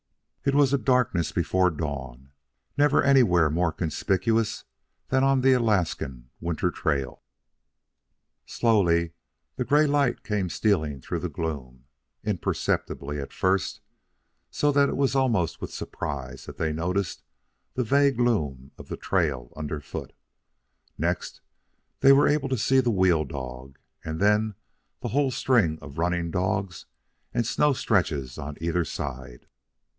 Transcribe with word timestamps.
It 0.43 0.55
was 0.55 0.71
the 0.71 0.79
darkness 0.79 1.31
before 1.31 1.69
dawn, 1.69 2.31
never 2.75 3.03
anywhere 3.03 3.51
more 3.51 3.71
conspicuous 3.71 4.63
than 5.09 5.23
on 5.23 5.41
the 5.41 5.53
Alaskan 5.53 6.31
winter 6.39 6.71
trail. 6.71 7.21
Slowly 8.47 9.11
the 9.57 9.63
gray 9.63 9.85
light 9.85 10.23
came 10.23 10.49
stealing 10.49 10.99
through 10.99 11.19
the 11.19 11.29
gloom, 11.29 11.85
imperceptibly 12.23 13.19
at 13.19 13.31
first, 13.31 13.81
so 14.49 14.71
that 14.71 14.89
it 14.89 14.97
was 14.97 15.13
almost 15.13 15.61
with 15.61 15.71
surprise 15.71 16.47
that 16.47 16.57
they 16.57 16.73
noticed 16.73 17.21
the 17.75 17.83
vague 17.83 18.19
loom 18.19 18.71
of 18.79 18.87
the 18.87 18.97
trail 18.97 19.53
underfoot. 19.55 20.13
Next, 20.97 21.41
they 21.99 22.11
were 22.11 22.27
able 22.27 22.49
to 22.49 22.57
see 22.57 22.79
the 22.79 22.89
wheel 22.89 23.23
dog, 23.25 23.77
and 24.03 24.19
then 24.19 24.55
the 25.01 25.09
whole 25.09 25.29
string 25.29 25.77
of 25.79 25.99
running 25.99 26.31
dogs 26.31 26.87
and 27.31 27.45
snow 27.45 27.73
stretches 27.73 28.39
on 28.39 28.57
either 28.59 28.83
side. 28.83 29.45